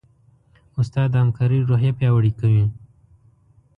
استاد 0.79 1.07
د 1.11 1.15
همکارۍ 1.23 1.59
روحیه 1.69 1.91
پیاوړې 1.99 2.31
کوي. 2.39 2.65